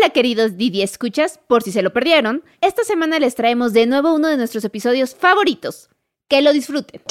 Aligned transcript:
Hola 0.00 0.14
queridos 0.14 0.56
Didi 0.56 0.80
Escuchas, 0.80 1.38
por 1.46 1.62
si 1.62 1.72
se 1.72 1.82
lo 1.82 1.92
perdieron, 1.92 2.42
esta 2.62 2.84
semana 2.84 3.18
les 3.18 3.34
traemos 3.34 3.74
de 3.74 3.84
nuevo 3.84 4.14
uno 4.14 4.28
de 4.28 4.38
nuestros 4.38 4.64
episodios 4.64 5.14
favoritos. 5.14 5.90
Que 6.26 6.40
lo 6.40 6.54
disfruten. 6.54 7.02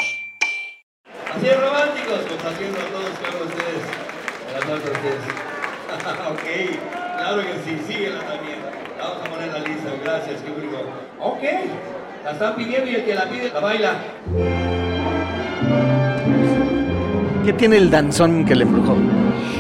Así 1.05 1.45
es 1.45 1.61
románticos, 1.61 2.19
complaciendo 2.27 2.79
a 2.79 2.85
todos 2.85 3.11
con 3.19 3.47
ustedes. 3.47 3.83
Buenas 4.43 4.69
noches 4.69 4.87
a 4.87 4.93
ustedes. 4.97 5.21
ok, 6.31 6.47
claro 7.17 7.41
que 7.43 7.53
sí, 7.63 7.93
síguela 7.93 8.21
también. 8.21 8.57
Vamos 8.97 9.17
a 9.23 9.29
poner 9.29 9.47
la 9.49 9.59
lista, 9.59 9.91
gracias, 10.03 10.41
qué 10.41 10.51
único. 10.51 10.77
Ok, 11.19 11.43
la 12.23 12.31
están 12.31 12.55
pidiendo 12.55 12.89
y 12.89 12.95
el 12.95 13.05
que 13.05 13.13
la 13.13 13.29
pide 13.29 13.51
la 13.53 13.59
baila. 13.59 14.03
¿Qué 17.45 17.53
tiene 17.53 17.77
el 17.77 17.91
danzón 17.91 18.45
que 18.45 18.55
le 18.55 18.63
embrujó? 18.63 18.97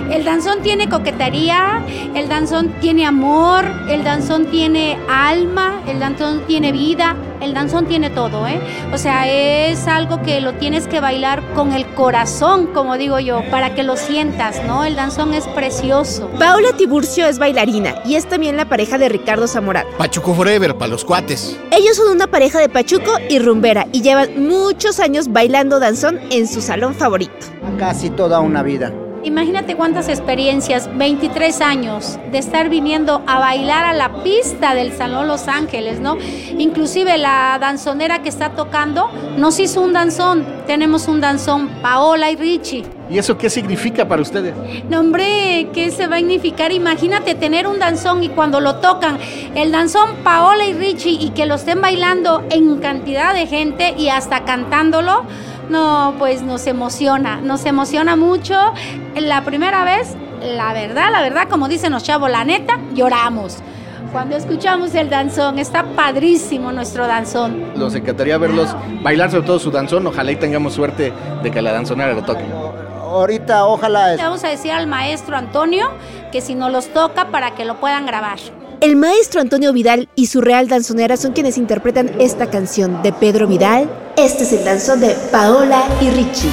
El 0.09 0.25
danzón 0.25 0.61
tiene 0.63 0.89
coquetería, 0.89 1.83
el 2.15 2.27
danzón 2.27 2.69
tiene 2.81 3.05
amor, 3.05 3.63
el 3.89 4.03
danzón 4.03 4.47
tiene 4.47 4.97
alma, 5.07 5.83
el 5.87 5.99
danzón 5.99 6.47
tiene 6.47 6.71
vida, 6.71 7.15
el 7.41 7.53
danzón 7.53 7.85
tiene 7.85 8.09
todo, 8.09 8.47
¿eh? 8.47 8.59
O 8.91 8.97
sea, 8.97 9.27
es 9.29 9.87
algo 9.87 10.21
que 10.23 10.41
lo 10.41 10.53
tienes 10.53 10.87
que 10.87 10.99
bailar 10.99 11.43
con 11.53 11.73
el 11.73 11.85
corazón, 11.93 12.67
como 12.73 12.97
digo 12.97 13.19
yo, 13.19 13.43
para 13.51 13.75
que 13.75 13.83
lo 13.83 13.97
sientas, 13.97 14.63
¿no? 14.65 14.83
El 14.83 14.95
danzón 14.95 15.35
es 15.35 15.47
precioso. 15.47 16.27
Paola 16.39 16.69
Tiburcio 16.75 17.27
es 17.27 17.37
bailarina 17.37 17.95
y 18.03 18.15
es 18.15 18.27
también 18.27 18.57
la 18.57 18.67
pareja 18.67 18.97
de 18.97 19.09
Ricardo 19.09 19.47
Zamorat. 19.47 19.85
Pachuco 19.97 20.33
Forever, 20.33 20.75
para 20.75 20.89
los 20.89 21.05
cuates. 21.05 21.55
Ellos 21.69 21.95
son 21.95 22.11
una 22.15 22.25
pareja 22.25 22.59
de 22.59 22.67
Pachuco 22.67 23.11
y 23.29 23.37
rumbera 23.37 23.85
y 23.91 24.01
llevan 24.01 24.47
muchos 24.47 24.99
años 24.99 25.31
bailando 25.31 25.79
danzón 25.79 26.19
en 26.31 26.47
su 26.47 26.61
salón 26.61 26.95
favorito. 26.95 27.45
Casi 27.77 28.09
toda 28.09 28.39
una 28.39 28.63
vida. 28.63 28.91
Imagínate 29.23 29.75
cuántas 29.75 30.07
experiencias, 30.07 30.89
23 30.97 31.59
años 31.61 32.17
de 32.31 32.37
estar 32.37 32.69
viniendo 32.69 33.21
a 33.27 33.39
bailar 33.39 33.83
a 33.83 33.93
la 33.93 34.23
pista 34.23 34.75
del 34.75 34.93
Salón 34.93 35.27
Los 35.27 35.47
Ángeles, 35.47 35.99
¿no? 35.99 36.17
Inclusive 36.57 37.17
la 37.17 37.57
danzonera 37.59 38.21
que 38.21 38.29
está 38.29 38.51
tocando 38.51 39.09
nos 39.37 39.59
hizo 39.59 39.81
un 39.81 39.91
danzón. 39.91 40.45
Tenemos 40.67 41.07
un 41.07 41.19
danzón, 41.19 41.67
Paola 41.81 42.31
y 42.31 42.37
Richie. 42.37 42.85
¿Y 43.09 43.17
eso 43.17 43.37
qué 43.37 43.49
significa 43.49 44.07
para 44.07 44.21
ustedes? 44.21 44.53
No, 44.89 44.99
hombre, 44.99 45.67
¿qué 45.73 45.91
se 45.91 46.07
va 46.07 46.17
a 46.17 46.19
significar? 46.19 46.71
Imagínate 46.71 47.35
tener 47.35 47.67
un 47.67 47.79
danzón 47.79 48.23
y 48.23 48.29
cuando 48.29 48.61
lo 48.61 48.75
tocan, 48.75 49.17
el 49.55 49.71
danzón 49.71 50.17
Paola 50.23 50.65
y 50.65 50.73
Richie 50.73 51.17
y 51.19 51.31
que 51.31 51.45
lo 51.45 51.55
estén 51.55 51.81
bailando 51.81 52.43
en 52.51 52.77
cantidad 52.77 53.33
de 53.33 53.47
gente 53.47 53.95
y 53.97 54.09
hasta 54.09 54.45
cantándolo. 54.45 55.23
No, 55.69 56.15
pues 56.17 56.41
nos 56.41 56.65
emociona, 56.67 57.41
nos 57.41 57.65
emociona 57.65 58.15
mucho. 58.15 58.55
La 59.15 59.43
primera 59.43 59.83
vez, 59.83 60.15
la 60.41 60.73
verdad, 60.73 61.11
la 61.11 61.21
verdad, 61.21 61.47
como 61.47 61.67
dicen 61.67 61.91
los 61.91 62.03
chavos, 62.03 62.29
la 62.29 62.43
neta, 62.43 62.79
lloramos. 62.93 63.57
Cuando 64.11 64.35
escuchamos 64.35 64.95
el 64.95 65.11
danzón, 65.11 65.59
está 65.59 65.83
padrísimo 65.83 66.71
nuestro 66.71 67.05
danzón. 67.05 67.73
Nos 67.75 67.93
encantaría 67.93 68.39
verlos 68.39 68.75
bailar 69.03 69.29
sobre 69.29 69.45
todo 69.45 69.59
su 69.59 69.69
danzón. 69.69 70.07
Ojalá 70.07 70.31
y 70.31 70.35
tengamos 70.37 70.73
suerte 70.73 71.13
de 71.43 71.51
que 71.51 71.61
la 71.61 71.71
danzonera 71.71 72.13
lo 72.13 72.23
toque. 72.23 72.43
Ahorita, 72.99 73.65
ojalá. 73.67 74.15
Le 74.15 74.23
vamos 74.23 74.43
a 74.43 74.47
decir 74.47 74.71
al 74.71 74.87
maestro 74.87 75.37
Antonio 75.37 75.91
que 76.31 76.41
si 76.41 76.55
nos 76.55 76.71
los 76.71 76.87
toca 76.87 77.29
para 77.29 77.51
que 77.51 77.65
lo 77.65 77.79
puedan 77.79 78.07
grabar. 78.07 78.39
El 78.81 78.95
maestro 78.95 79.41
Antonio 79.41 79.73
Vidal 79.73 80.09
y 80.15 80.27
su 80.27 80.41
Real 80.41 80.67
Danzonera 80.67 81.17
son 81.17 81.33
quienes 81.33 81.57
interpretan 81.57 82.09
esta 82.19 82.49
canción 82.49 83.03
de 83.03 83.13
Pedro 83.13 83.45
Vidal. 83.45 83.89
Este 84.19 84.43
es 84.43 84.51
el 84.51 84.65
danzón 84.65 84.99
de 84.99 85.15
Paola 85.31 85.85
y 86.01 86.09
Richie. 86.09 86.49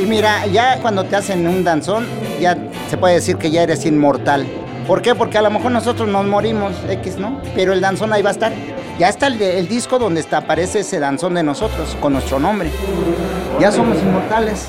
Y 0.00 0.06
mira, 0.06 0.46
ya 0.46 0.78
cuando 0.80 1.02
te 1.02 1.16
hacen 1.16 1.44
un 1.48 1.64
danzón, 1.64 2.06
ya 2.40 2.56
se 2.88 2.96
puede 2.96 3.14
decir 3.14 3.36
que 3.36 3.50
ya 3.50 3.64
eres 3.64 3.84
inmortal. 3.86 4.46
¿Por 4.86 5.02
qué? 5.02 5.16
Porque 5.16 5.38
a 5.38 5.42
lo 5.42 5.50
mejor 5.50 5.72
nosotros 5.72 6.08
nos 6.08 6.24
morimos, 6.26 6.74
X, 6.88 7.16
¿no? 7.16 7.42
Pero 7.56 7.72
el 7.72 7.80
danzón 7.80 8.12
ahí 8.12 8.22
va 8.22 8.30
a 8.30 8.34
estar. 8.34 8.52
Ya 9.00 9.08
está 9.08 9.26
el, 9.26 9.42
el 9.42 9.66
disco 9.66 9.98
donde 9.98 10.20
está, 10.20 10.36
aparece 10.36 10.80
ese 10.80 11.00
danzón 11.00 11.34
de 11.34 11.42
nosotros, 11.42 11.96
con 12.00 12.12
nuestro 12.12 12.38
nombre. 12.38 12.70
Ya 13.58 13.72
somos 13.72 13.98
inmortales. 13.98 14.68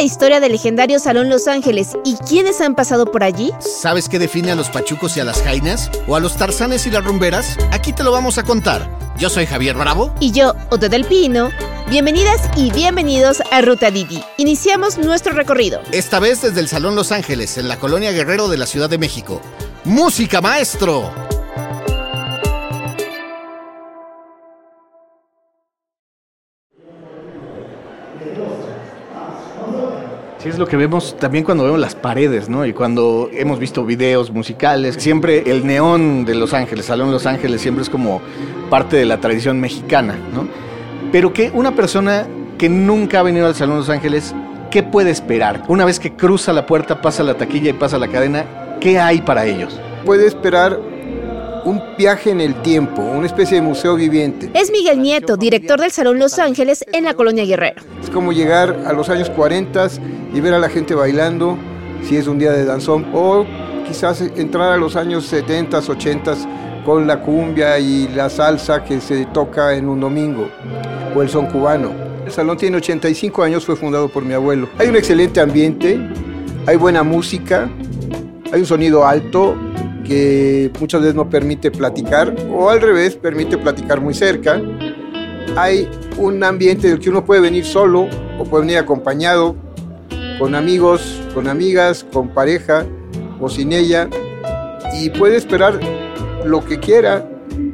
La 0.00 0.06
historia 0.06 0.40
del 0.40 0.52
legendario 0.52 0.98
Salón 0.98 1.28
Los 1.28 1.46
Ángeles 1.46 1.90
y 2.06 2.16
quiénes 2.26 2.62
han 2.62 2.74
pasado 2.74 3.12
por 3.12 3.22
allí? 3.22 3.52
¿Sabes 3.58 4.08
qué 4.08 4.18
define 4.18 4.50
a 4.50 4.54
los 4.54 4.70
pachucos 4.70 5.14
y 5.18 5.20
a 5.20 5.24
las 5.24 5.42
jainas? 5.42 5.90
¿O 6.08 6.16
a 6.16 6.20
los 6.20 6.38
tarzanes 6.38 6.86
y 6.86 6.90
las 6.90 7.04
rumberas? 7.04 7.58
Aquí 7.70 7.92
te 7.92 8.02
lo 8.02 8.10
vamos 8.10 8.38
a 8.38 8.42
contar. 8.42 8.88
Yo 9.18 9.28
soy 9.28 9.44
Javier 9.44 9.76
Bravo. 9.76 10.14
Y 10.18 10.32
yo, 10.32 10.54
Ote 10.70 10.88
del 10.88 11.04
Pino. 11.04 11.50
Bienvenidas 11.90 12.40
y 12.56 12.70
bienvenidos 12.70 13.42
a 13.52 13.60
Ruta 13.60 13.90
Didi. 13.90 14.24
Iniciamos 14.38 14.96
nuestro 14.96 15.34
recorrido. 15.34 15.82
Esta 15.92 16.18
vez 16.18 16.40
desde 16.40 16.60
el 16.60 16.68
Salón 16.68 16.96
Los 16.96 17.12
Ángeles, 17.12 17.58
en 17.58 17.68
la 17.68 17.78
colonia 17.78 18.10
Guerrero 18.10 18.48
de 18.48 18.56
la 18.56 18.64
Ciudad 18.64 18.88
de 18.88 18.96
México. 18.96 19.42
¡Música, 19.84 20.40
maestro! 20.40 21.29
Sí, 30.42 30.48
es 30.48 30.58
lo 30.58 30.66
que 30.66 30.78
vemos 30.78 31.18
también 31.18 31.44
cuando 31.44 31.64
vemos 31.64 31.78
las 31.78 31.94
paredes, 31.94 32.48
¿no? 32.48 32.64
Y 32.64 32.72
cuando 32.72 33.28
hemos 33.30 33.58
visto 33.58 33.84
videos 33.84 34.30
musicales, 34.30 34.94
siempre 34.98 35.50
el 35.50 35.66
neón 35.66 36.24
de 36.24 36.34
Los 36.34 36.54
Ángeles, 36.54 36.86
Salón 36.86 37.10
Los 37.10 37.26
Ángeles, 37.26 37.60
siempre 37.60 37.82
es 37.82 37.90
como 37.90 38.22
parte 38.70 38.96
de 38.96 39.04
la 39.04 39.20
tradición 39.20 39.60
mexicana, 39.60 40.16
¿no? 40.32 40.48
Pero 41.12 41.34
que 41.34 41.50
una 41.52 41.72
persona 41.72 42.26
que 42.56 42.70
nunca 42.70 43.20
ha 43.20 43.22
venido 43.22 43.48
al 43.48 43.54
Salón 43.54 43.76
Los 43.76 43.90
Ángeles, 43.90 44.34
¿qué 44.70 44.82
puede 44.82 45.10
esperar? 45.10 45.62
Una 45.68 45.84
vez 45.84 46.00
que 46.00 46.14
cruza 46.14 46.54
la 46.54 46.64
puerta, 46.64 47.02
pasa 47.02 47.22
la 47.22 47.34
taquilla 47.34 47.68
y 47.68 47.74
pasa 47.74 47.98
la 47.98 48.08
cadena, 48.08 48.46
¿qué 48.80 48.98
hay 48.98 49.20
para 49.20 49.44
ellos? 49.44 49.78
Puede 50.06 50.26
esperar 50.26 50.80
un 51.64 51.82
viaje 51.98 52.30
en 52.30 52.40
el 52.40 52.54
tiempo, 52.62 53.02
una 53.02 53.26
especie 53.26 53.56
de 53.56 53.62
museo 53.62 53.94
viviente. 53.96 54.50
Es 54.54 54.70
Miguel 54.70 55.00
Nieto, 55.00 55.36
director 55.36 55.80
del 55.80 55.90
Salón 55.90 56.18
Los 56.18 56.38
Ángeles 56.38 56.84
en 56.92 57.04
la 57.04 57.14
colonia 57.14 57.44
Guerrero. 57.44 57.82
Es 58.02 58.10
como 58.10 58.32
llegar 58.32 58.84
a 58.86 58.92
los 58.92 59.08
años 59.08 59.30
40 59.30 59.88
y 60.34 60.40
ver 60.40 60.54
a 60.54 60.58
la 60.58 60.68
gente 60.68 60.94
bailando, 60.94 61.56
si 62.04 62.16
es 62.16 62.26
un 62.26 62.38
día 62.38 62.52
de 62.52 62.64
danzón, 62.64 63.06
o 63.12 63.44
quizás 63.86 64.20
entrar 64.20 64.72
a 64.72 64.76
los 64.76 64.96
años 64.96 65.26
70, 65.26 65.78
80 65.78 66.34
con 66.84 67.06
la 67.06 67.20
cumbia 67.20 67.78
y 67.78 68.08
la 68.08 68.30
salsa 68.30 68.84
que 68.84 69.00
se 69.00 69.26
toca 69.26 69.74
en 69.74 69.88
un 69.88 70.00
domingo, 70.00 70.48
o 71.14 71.22
el 71.22 71.28
son 71.28 71.46
cubano. 71.46 71.90
El 72.24 72.32
salón 72.32 72.56
tiene 72.56 72.76
85 72.76 73.42
años, 73.42 73.64
fue 73.64 73.76
fundado 73.76 74.08
por 74.08 74.24
mi 74.24 74.34
abuelo. 74.34 74.68
Hay 74.78 74.88
un 74.88 74.96
excelente 74.96 75.40
ambiente, 75.40 75.98
hay 76.66 76.76
buena 76.76 77.02
música, 77.02 77.68
hay 78.52 78.60
un 78.60 78.66
sonido 78.66 79.06
alto, 79.06 79.56
que 80.10 80.72
muchas 80.80 81.02
veces 81.02 81.14
no 81.14 81.30
permite 81.30 81.70
platicar 81.70 82.34
o 82.50 82.68
al 82.68 82.80
revés 82.80 83.14
permite 83.14 83.56
platicar 83.56 84.00
muy 84.00 84.12
cerca. 84.12 84.60
Hay 85.56 85.88
un 86.18 86.42
ambiente 86.42 86.88
del 86.88 86.98
que 86.98 87.10
uno 87.10 87.24
puede 87.24 87.40
venir 87.40 87.64
solo 87.64 88.08
o 88.36 88.44
puede 88.44 88.62
venir 88.62 88.78
acompañado, 88.78 89.54
con 90.40 90.56
amigos, 90.56 91.20
con 91.32 91.46
amigas, 91.46 92.04
con 92.12 92.30
pareja 92.30 92.84
o 93.38 93.48
sin 93.48 93.72
ella 93.72 94.08
y 95.00 95.10
puede 95.10 95.36
esperar 95.36 95.78
lo 96.44 96.64
que 96.64 96.80
quiera, 96.80 97.24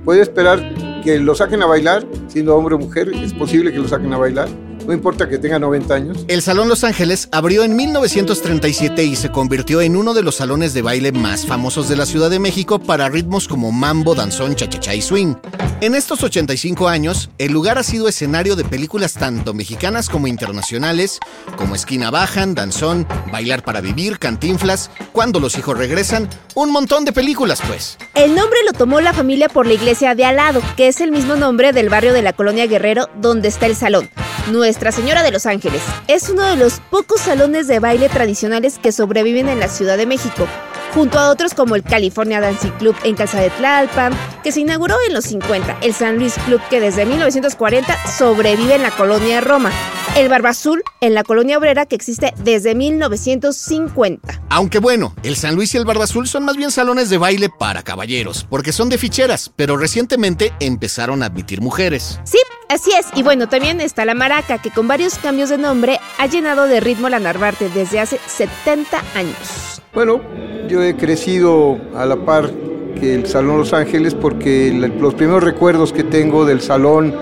puede 0.04 0.20
esperar 0.20 0.74
que 1.02 1.18
lo 1.18 1.34
saquen 1.34 1.62
a 1.62 1.66
bailar, 1.66 2.06
siendo 2.26 2.54
hombre 2.54 2.74
o 2.74 2.78
mujer, 2.78 3.12
es 3.14 3.32
posible 3.32 3.72
que 3.72 3.78
lo 3.78 3.88
saquen 3.88 4.12
a 4.12 4.18
bailar 4.18 4.65
no 4.86 4.92
importa 4.92 5.28
que 5.28 5.38
tenga 5.38 5.58
90 5.58 5.94
años. 5.94 6.24
El 6.28 6.42
Salón 6.42 6.68
Los 6.68 6.84
Ángeles 6.84 7.28
abrió 7.32 7.64
en 7.64 7.76
1937 7.76 9.04
y 9.04 9.16
se 9.16 9.30
convirtió 9.30 9.80
en 9.80 9.96
uno 9.96 10.14
de 10.14 10.22
los 10.22 10.36
salones 10.36 10.74
de 10.74 10.82
baile 10.82 11.12
más 11.12 11.46
famosos 11.46 11.88
de 11.88 11.96
la 11.96 12.06
Ciudad 12.06 12.30
de 12.30 12.38
México 12.38 12.78
para 12.78 13.08
ritmos 13.08 13.48
como 13.48 13.72
mambo, 13.72 14.14
danzón, 14.14 14.54
cha-cha-cha 14.54 14.94
y 14.94 15.02
swing. 15.02 15.34
En 15.82 15.94
estos 15.94 16.22
85 16.22 16.88
años, 16.88 17.28
el 17.36 17.52
lugar 17.52 17.76
ha 17.76 17.82
sido 17.82 18.08
escenario 18.08 18.56
de 18.56 18.64
películas 18.64 19.12
tanto 19.12 19.52
mexicanas 19.52 20.08
como 20.08 20.26
internacionales, 20.26 21.20
como 21.58 21.74
Esquina 21.74 22.10
Bajan, 22.10 22.54
Danzón, 22.54 23.06
Bailar 23.30 23.62
para 23.62 23.82
Vivir, 23.82 24.18
Cantinflas, 24.18 24.90
Cuando 25.12 25.38
los 25.38 25.58
hijos 25.58 25.76
regresan, 25.76 26.30
un 26.54 26.70
montón 26.70 27.04
de 27.04 27.12
películas 27.12 27.60
pues. 27.68 27.98
El 28.14 28.34
nombre 28.34 28.58
lo 28.64 28.72
tomó 28.72 29.02
la 29.02 29.12
familia 29.12 29.50
por 29.50 29.66
la 29.66 29.74
iglesia 29.74 30.14
de 30.14 30.24
al 30.24 30.36
lado, 30.36 30.62
que 30.78 30.88
es 30.88 31.02
el 31.02 31.12
mismo 31.12 31.36
nombre 31.36 31.72
del 31.72 31.90
barrio 31.90 32.14
de 32.14 32.22
la 32.22 32.32
colonia 32.32 32.66
Guerrero 32.66 33.10
donde 33.20 33.48
está 33.48 33.66
el 33.66 33.76
salón. 33.76 34.08
Nuestra 34.50 34.92
Señora 34.92 35.22
de 35.22 35.30
los 35.30 35.44
Ángeles. 35.44 35.82
Es 36.08 36.30
uno 36.30 36.42
de 36.44 36.56
los 36.56 36.80
pocos 36.90 37.20
salones 37.20 37.66
de 37.66 37.80
baile 37.80 38.08
tradicionales 38.08 38.78
que 38.78 38.92
sobreviven 38.92 39.50
en 39.50 39.60
la 39.60 39.68
Ciudad 39.68 39.98
de 39.98 40.06
México, 40.06 40.46
junto 40.94 41.18
a 41.18 41.28
otros 41.28 41.52
como 41.52 41.74
el 41.74 41.82
California 41.82 42.40
Dancing 42.40 42.70
Club 42.78 42.96
en 43.04 43.14
Casa 43.14 43.40
de 43.40 43.50
Tlalpan, 43.50 44.14
que 44.46 44.52
se 44.52 44.60
inauguró 44.60 44.94
en 45.08 45.12
los 45.12 45.24
50, 45.24 45.78
el 45.82 45.92
San 45.92 46.18
Luis 46.18 46.34
Club 46.46 46.60
que 46.70 46.78
desde 46.78 47.04
1940 47.04 47.96
sobrevive 48.06 48.76
en 48.76 48.82
la 48.84 48.92
colonia 48.92 49.40
Roma, 49.40 49.72
el 50.16 50.28
Barba 50.28 50.50
Azul 50.50 50.84
en 51.00 51.14
la 51.14 51.24
colonia 51.24 51.58
obrera 51.58 51.84
que 51.84 51.96
existe 51.96 52.32
desde 52.44 52.76
1950. 52.76 54.42
Aunque 54.48 54.78
bueno, 54.78 55.16
el 55.24 55.34
San 55.34 55.56
Luis 55.56 55.74
y 55.74 55.78
el 55.78 55.84
Barba 55.84 56.04
Azul 56.04 56.28
son 56.28 56.44
más 56.44 56.56
bien 56.56 56.70
salones 56.70 57.10
de 57.10 57.18
baile 57.18 57.48
para 57.48 57.82
caballeros, 57.82 58.46
porque 58.48 58.70
son 58.70 58.88
de 58.88 58.98
ficheras, 58.98 59.50
pero 59.56 59.76
recientemente 59.76 60.52
empezaron 60.60 61.24
a 61.24 61.26
admitir 61.26 61.60
mujeres. 61.60 62.20
Sí, 62.22 62.38
así 62.68 62.92
es. 62.92 63.06
Y 63.16 63.24
bueno, 63.24 63.48
también 63.48 63.80
está 63.80 64.04
la 64.04 64.14
Maraca, 64.14 64.62
que 64.62 64.70
con 64.70 64.86
varios 64.86 65.18
cambios 65.18 65.48
de 65.48 65.58
nombre 65.58 65.98
ha 66.18 66.26
llenado 66.26 66.68
de 66.68 66.78
ritmo 66.78 67.08
la 67.08 67.18
Narvarte 67.18 67.68
desde 67.68 67.98
hace 67.98 68.20
70 68.28 69.02
años. 69.16 69.82
Bueno, 69.92 70.20
yo 70.68 70.84
he 70.84 70.94
crecido 70.94 71.80
a 71.96 72.06
la 72.06 72.14
par 72.14 72.52
que 72.98 73.14
el 73.14 73.26
Salón 73.26 73.58
Los 73.58 73.72
Ángeles 73.72 74.14
porque 74.14 74.72
los 74.98 75.14
primeros 75.14 75.42
recuerdos 75.42 75.92
que 75.92 76.04
tengo 76.04 76.44
del 76.44 76.60
salón 76.60 77.14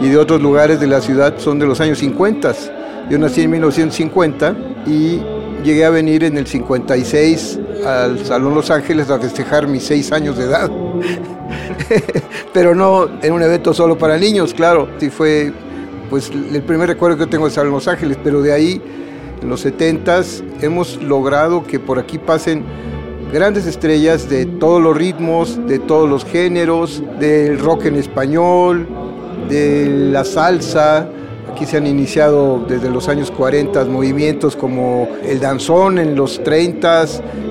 y 0.00 0.08
de 0.08 0.18
otros 0.18 0.42
lugares 0.42 0.80
de 0.80 0.86
la 0.86 1.00
ciudad 1.00 1.34
son 1.38 1.58
de 1.58 1.66
los 1.66 1.80
años 1.80 1.98
50. 1.98 2.52
Yo 3.10 3.18
nací 3.18 3.42
en 3.42 3.50
1950 3.50 4.56
y 4.86 5.20
llegué 5.64 5.84
a 5.84 5.90
venir 5.90 6.24
en 6.24 6.36
el 6.36 6.46
56 6.46 7.60
al 7.86 8.24
Salón 8.24 8.54
Los 8.54 8.70
Ángeles 8.70 9.10
a 9.10 9.18
festejar 9.18 9.66
mis 9.66 9.84
seis 9.84 10.12
años 10.12 10.36
de 10.36 10.44
edad. 10.44 10.70
Pero 12.52 12.74
no 12.74 13.08
en 13.22 13.32
un 13.32 13.42
evento 13.42 13.72
solo 13.72 13.96
para 13.96 14.18
niños, 14.18 14.54
claro. 14.54 14.88
Sí 14.98 15.10
fue 15.10 15.52
pues 16.10 16.30
el 16.30 16.62
primer 16.62 16.88
recuerdo 16.88 17.16
que 17.16 17.26
tengo 17.26 17.44
del 17.44 17.54
Salón 17.54 17.72
Los 17.72 17.88
Ángeles, 17.88 18.18
pero 18.22 18.42
de 18.42 18.52
ahí, 18.52 18.82
en 19.40 19.48
los 19.48 19.60
70 19.60 20.20
hemos 20.60 21.02
logrado 21.02 21.64
que 21.64 21.80
por 21.80 21.98
aquí 21.98 22.18
pasen 22.18 22.64
grandes 23.32 23.66
estrellas 23.66 24.28
de 24.28 24.44
todos 24.44 24.82
los 24.82 24.96
ritmos, 24.96 25.58
de 25.66 25.78
todos 25.78 26.08
los 26.08 26.24
géneros, 26.24 27.02
del 27.18 27.58
rock 27.58 27.86
en 27.86 27.96
español, 27.96 28.86
de 29.48 29.88
la 30.12 30.24
salsa. 30.24 31.08
Aquí 31.52 31.66
se 31.66 31.76
han 31.76 31.86
iniciado 31.86 32.64
desde 32.66 32.88
los 32.88 33.10
años 33.10 33.30
40 33.30 33.84
movimientos 33.84 34.56
como 34.56 35.06
el 35.22 35.38
danzón 35.38 35.98
en 35.98 36.16
los 36.16 36.42
30, 36.42 37.04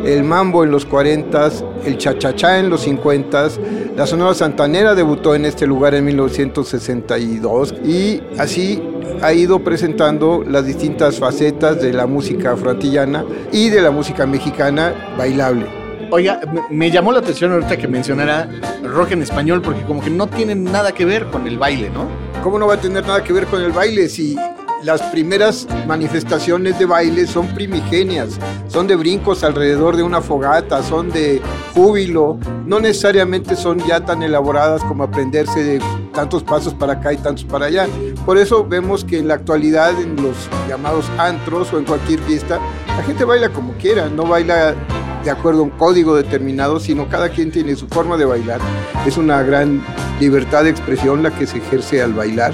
el 0.03 0.23
mambo 0.23 0.63
en 0.63 0.71
los 0.71 0.87
40, 0.87 1.51
el 1.85 1.99
chachachá 1.99 2.57
en 2.57 2.71
los 2.71 2.81
50. 2.81 3.49
La 3.95 4.07
Sonora 4.07 4.33
Santanera 4.33 4.95
debutó 4.95 5.35
en 5.35 5.45
este 5.45 5.67
lugar 5.67 5.93
en 5.93 6.05
1962 6.05 7.75
y 7.85 8.23
así 8.39 8.81
ha 9.21 9.33
ido 9.33 9.59
presentando 9.59 10.43
las 10.47 10.65
distintas 10.65 11.19
facetas 11.19 11.79
de 11.79 11.93
la 11.93 12.07
música 12.07 12.53
afroantillana 12.53 13.23
y 13.51 13.69
de 13.69 13.81
la 13.81 13.91
música 13.91 14.25
mexicana 14.25 15.13
bailable. 15.15 15.80
Oiga, 16.13 16.41
me 16.69 16.91
llamó 16.91 17.13
la 17.13 17.19
atención 17.19 17.53
ahorita 17.53 17.77
que 17.77 17.87
mencionara 17.87 18.49
rock 18.83 19.11
en 19.11 19.21
español, 19.21 19.61
porque 19.61 19.83
como 19.83 20.01
que 20.01 20.09
no 20.09 20.27
tiene 20.27 20.55
nada 20.55 20.91
que 20.91 21.05
ver 21.05 21.27
con 21.27 21.47
el 21.47 21.57
baile, 21.57 21.89
¿no? 21.89 22.05
¿Cómo 22.43 22.59
no 22.59 22.67
va 22.67 22.73
a 22.73 22.81
tener 22.81 23.07
nada 23.07 23.23
que 23.23 23.31
ver 23.31 23.45
con 23.45 23.61
el 23.61 23.71
baile 23.71 24.09
si 24.09 24.35
las 24.83 25.01
primeras 25.03 25.65
manifestaciones 25.87 26.77
de 26.77 26.85
baile 26.85 27.27
son 27.27 27.47
primigenias, 27.53 28.37
son 28.67 28.87
de 28.87 28.97
brincos 28.97 29.45
alrededor 29.45 29.95
de 29.95 30.03
una 30.03 30.19
fogata, 30.19 30.83
son 30.83 31.11
de 31.11 31.41
júbilo, 31.73 32.37
no 32.65 32.81
necesariamente 32.81 33.55
son 33.55 33.79
ya 33.79 34.03
tan 34.03 34.21
elaboradas 34.21 34.83
como 34.83 35.03
aprenderse 35.03 35.63
de 35.63 35.81
tantos 36.13 36.43
pasos 36.43 36.73
para 36.73 36.93
acá 36.93 37.13
y 37.13 37.17
tantos 37.17 37.45
para 37.45 37.67
allá. 37.67 37.87
Por 38.25 38.37
eso 38.37 38.65
vemos 38.65 39.05
que 39.05 39.19
en 39.19 39.29
la 39.29 39.35
actualidad 39.35 39.91
en 40.01 40.17
los 40.21 40.35
llamados 40.67 41.09
antros 41.17 41.71
o 41.71 41.77
en 41.77 41.85
cualquier 41.85 42.19
fiesta, 42.19 42.59
la 42.87 43.03
gente 43.03 43.23
baila 43.23 43.47
como 43.47 43.71
quiera, 43.75 44.09
no 44.09 44.25
baila 44.25 44.75
de 45.23 45.31
acuerdo 45.31 45.61
a 45.61 45.63
un 45.63 45.69
código 45.71 46.15
determinado, 46.15 46.79
sino 46.79 47.07
cada 47.09 47.29
quien 47.29 47.51
tiene 47.51 47.75
su 47.75 47.87
forma 47.87 48.17
de 48.17 48.25
bailar. 48.25 48.59
Es 49.05 49.17
una 49.17 49.41
gran 49.43 49.81
libertad 50.19 50.63
de 50.63 50.69
expresión 50.69 51.23
la 51.23 51.31
que 51.31 51.47
se 51.47 51.57
ejerce 51.57 52.01
al 52.01 52.13
bailar. 52.13 52.53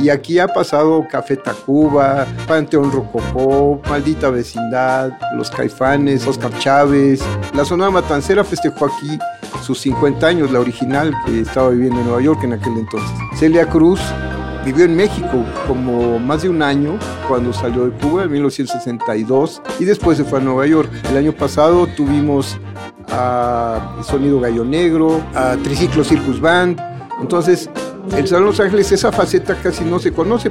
Y 0.00 0.10
aquí 0.10 0.38
ha 0.38 0.48
pasado 0.48 1.06
Café 1.08 1.36
Tacuba, 1.36 2.26
Panteón 2.46 2.92
Rococó, 2.92 3.80
Maldita 3.88 4.28
Vecindad, 4.28 5.12
Los 5.36 5.50
Caifanes, 5.50 6.26
Oscar 6.26 6.52
Chávez. 6.58 7.22
La 7.54 7.64
Sonora 7.64 7.90
Matancera 7.90 8.44
festejó 8.44 8.86
aquí 8.86 9.18
sus 9.62 9.80
50 9.80 10.26
años, 10.26 10.50
la 10.50 10.60
original 10.60 11.14
que 11.24 11.40
estaba 11.40 11.70
viviendo 11.70 12.00
en 12.00 12.06
Nueva 12.06 12.22
York 12.22 12.40
en 12.44 12.52
aquel 12.52 12.76
entonces. 12.76 13.10
Celia 13.38 13.66
Cruz 13.66 14.00
Vivió 14.64 14.86
en 14.86 14.96
México 14.96 15.44
como 15.66 16.18
más 16.18 16.42
de 16.42 16.48
un 16.48 16.62
año 16.62 16.98
cuando 17.28 17.52
salió 17.52 17.84
de 17.84 17.90
Cuba 17.98 18.24
en 18.24 18.32
1962 18.32 19.60
y 19.78 19.84
después 19.84 20.16
se 20.16 20.24
fue 20.24 20.38
a 20.38 20.42
Nueva 20.42 20.66
York. 20.66 20.90
El 21.10 21.18
año 21.18 21.32
pasado 21.32 21.86
tuvimos 21.86 22.58
a 23.10 23.96
Sonido 24.02 24.40
Gallo 24.40 24.64
Negro, 24.64 25.22
a 25.34 25.56
Triciclo 25.62 26.02
Circus 26.02 26.40
Band. 26.40 26.80
Entonces, 27.20 27.68
el 28.16 28.26
Salón 28.26 28.46
Los 28.46 28.60
Ángeles, 28.60 28.90
esa 28.90 29.12
faceta 29.12 29.54
casi 29.54 29.84
no 29.84 29.98
se 29.98 30.12
conoce. 30.12 30.50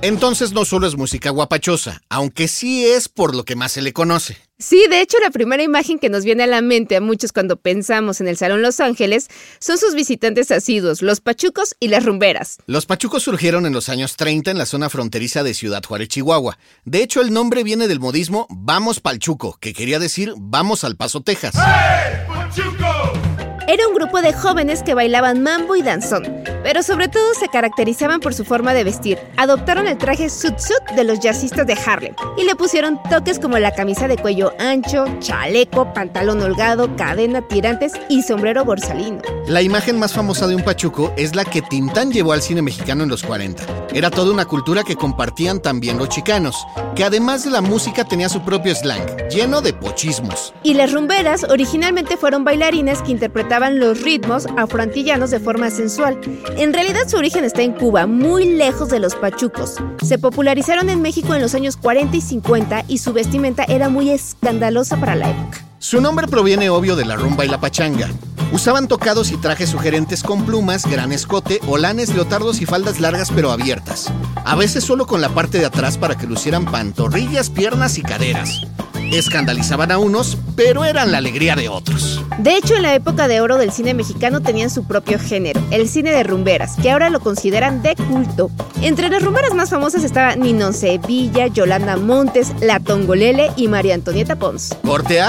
Entonces 0.00 0.52
no 0.52 0.64
solo 0.64 0.86
es 0.86 0.96
música 0.96 1.30
guapachosa, 1.30 2.02
aunque 2.08 2.46
sí 2.46 2.86
es 2.86 3.08
por 3.08 3.34
lo 3.34 3.44
que 3.44 3.56
más 3.56 3.72
se 3.72 3.82
le 3.82 3.92
conoce. 3.92 4.36
Sí, 4.60 4.86
de 4.88 5.00
hecho 5.00 5.18
la 5.20 5.30
primera 5.30 5.62
imagen 5.62 5.98
que 5.98 6.08
nos 6.08 6.24
viene 6.24 6.44
a 6.44 6.46
la 6.46 6.62
mente 6.62 6.94
a 6.94 7.00
muchos 7.00 7.32
cuando 7.32 7.56
pensamos 7.56 8.20
en 8.20 8.28
el 8.28 8.36
Salón 8.36 8.62
Los 8.62 8.78
Ángeles 8.78 9.28
son 9.58 9.76
sus 9.76 9.96
visitantes 9.96 10.52
asiduos, 10.52 11.02
los 11.02 11.20
pachucos 11.20 11.74
y 11.80 11.88
las 11.88 12.04
rumberas. 12.04 12.58
Los 12.66 12.86
pachucos 12.86 13.24
surgieron 13.24 13.66
en 13.66 13.72
los 13.72 13.88
años 13.88 14.16
30 14.16 14.52
en 14.52 14.58
la 14.58 14.66
zona 14.66 14.88
fronteriza 14.88 15.42
de 15.42 15.52
Ciudad 15.54 15.82
Juárez, 15.84 16.08
Chihuahua. 16.08 16.58
De 16.84 17.02
hecho 17.02 17.20
el 17.20 17.32
nombre 17.32 17.64
viene 17.64 17.88
del 17.88 17.98
modismo 17.98 18.46
Vamos 18.50 19.00
Palchuco, 19.00 19.58
que 19.60 19.72
quería 19.72 19.98
decir 19.98 20.32
Vamos 20.36 20.84
al 20.84 20.96
Paso, 20.96 21.22
Texas. 21.22 21.54
¡Hey, 21.56 22.24
Pachuco! 22.28 23.18
Era 23.66 23.86
un 23.86 23.94
grupo 23.94 24.22
de 24.22 24.32
jóvenes 24.32 24.82
que 24.82 24.94
bailaban 24.94 25.42
mambo 25.42 25.76
y 25.76 25.82
danzón, 25.82 26.24
pero 26.68 26.82
sobre 26.82 27.08
todo 27.08 27.32
se 27.32 27.48
caracterizaban 27.48 28.20
por 28.20 28.34
su 28.34 28.44
forma 28.44 28.74
de 28.74 28.84
vestir. 28.84 29.18
Adoptaron 29.38 29.88
el 29.88 29.96
traje 29.96 30.28
sut 30.28 30.58
de 30.94 31.02
los 31.02 31.18
jazzistas 31.18 31.66
de 31.66 31.72
Harlem 31.72 32.14
y 32.36 32.44
le 32.44 32.56
pusieron 32.56 33.02
toques 33.08 33.38
como 33.38 33.58
la 33.58 33.72
camisa 33.72 34.06
de 34.06 34.18
cuello 34.18 34.52
ancho, 34.58 35.06
chaleco, 35.18 35.90
pantalón 35.94 36.42
holgado, 36.42 36.94
cadena, 36.94 37.40
tirantes 37.40 37.94
y 38.10 38.20
sombrero 38.20 38.66
borsalino. 38.66 39.22
La 39.46 39.62
imagen 39.62 39.98
más 39.98 40.12
famosa 40.12 40.46
de 40.46 40.56
un 40.56 40.62
pachuco 40.62 41.10
es 41.16 41.34
la 41.34 41.46
que 41.46 41.62
Tintán 41.62 42.12
llevó 42.12 42.32
al 42.32 42.42
cine 42.42 42.60
mexicano 42.60 43.02
en 43.02 43.08
los 43.08 43.22
40. 43.22 43.64
Era 43.94 44.10
toda 44.10 44.30
una 44.30 44.44
cultura 44.44 44.84
que 44.84 44.94
compartían 44.94 45.62
también 45.62 45.96
los 45.96 46.10
chicanos, 46.10 46.66
que 46.94 47.02
además 47.02 47.44
de 47.44 47.50
la 47.50 47.62
música 47.62 48.04
tenía 48.04 48.28
su 48.28 48.44
propio 48.44 48.74
slang, 48.74 49.06
lleno 49.30 49.62
de 49.62 49.72
pochismos. 49.72 50.52
Y 50.62 50.74
las 50.74 50.92
rumberas 50.92 51.44
originalmente 51.44 52.18
fueron 52.18 52.44
bailarines 52.44 53.00
que 53.00 53.12
interpretaban 53.12 53.80
los 53.80 54.02
ritmos 54.02 54.46
afroantillanos 54.58 55.30
de 55.30 55.40
forma 55.40 55.70
sensual. 55.70 56.20
En 56.58 56.72
realidad 56.72 57.06
su 57.06 57.16
origen 57.16 57.44
está 57.44 57.62
en 57.62 57.72
Cuba, 57.72 58.08
muy 58.08 58.44
lejos 58.44 58.88
de 58.88 58.98
los 58.98 59.14
pachucos. 59.14 59.76
Se 60.04 60.18
popularizaron 60.18 60.90
en 60.90 61.00
México 61.00 61.32
en 61.36 61.40
los 61.40 61.54
años 61.54 61.76
40 61.76 62.16
y 62.16 62.20
50 62.20 62.84
y 62.88 62.98
su 62.98 63.12
vestimenta 63.12 63.62
era 63.62 63.88
muy 63.88 64.10
escandalosa 64.10 64.96
para 64.96 65.14
la 65.14 65.30
época. 65.30 65.64
Su 65.78 66.00
nombre 66.00 66.26
proviene 66.26 66.68
obvio 66.68 66.96
de 66.96 67.04
la 67.04 67.14
rumba 67.14 67.44
y 67.44 67.48
la 67.48 67.60
pachanga. 67.60 68.10
Usaban 68.50 68.88
tocados 68.88 69.30
y 69.30 69.36
trajes 69.36 69.68
sugerentes 69.68 70.24
con 70.24 70.44
plumas, 70.46 70.84
gran 70.90 71.12
escote, 71.12 71.60
olanes, 71.68 72.12
leotardos 72.12 72.60
y 72.60 72.66
faldas 72.66 72.98
largas 72.98 73.30
pero 73.32 73.52
abiertas. 73.52 74.12
A 74.44 74.56
veces 74.56 74.82
solo 74.82 75.06
con 75.06 75.20
la 75.20 75.28
parte 75.28 75.58
de 75.58 75.66
atrás 75.66 75.96
para 75.96 76.16
que 76.16 76.26
lucieran 76.26 76.64
pantorrillas, 76.64 77.50
piernas 77.50 77.98
y 77.98 78.02
caderas. 78.02 78.66
Escandalizaban 79.12 79.90
a 79.90 79.98
unos, 79.98 80.36
pero 80.54 80.84
eran 80.84 81.10
la 81.10 81.18
alegría 81.18 81.56
de 81.56 81.68
otros. 81.68 82.22
De 82.38 82.56
hecho, 82.56 82.76
en 82.76 82.82
la 82.82 82.94
época 82.94 83.26
de 83.26 83.40
oro 83.40 83.56
del 83.56 83.72
cine 83.72 83.94
mexicano 83.94 84.42
tenían 84.42 84.68
su 84.68 84.86
propio 84.86 85.18
género, 85.18 85.60
el 85.70 85.88
cine 85.88 86.10
de 86.10 86.22
rumberas, 86.22 86.76
que 86.76 86.90
ahora 86.90 87.08
lo 87.08 87.20
consideran 87.20 87.82
de 87.82 87.96
culto. 87.96 88.50
Entre 88.82 89.08
las 89.08 89.22
rumberas 89.22 89.54
más 89.54 89.70
famosas 89.70 90.04
estaba 90.04 90.36
Ninon 90.36 90.74
Sevilla, 90.74 91.46
Yolanda 91.46 91.96
Montes, 91.96 92.52
La 92.60 92.80
Tongolele 92.80 93.50
y 93.56 93.68
María 93.68 93.94
Antonieta 93.94 94.36
Pons. 94.36 94.76
Corte 94.84 95.20